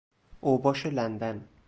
اوباش 0.41 0.85
لندن 0.87 1.45